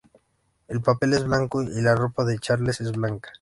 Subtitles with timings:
[0.67, 3.29] El papel es blanco, y la ropa de Charles es blanca".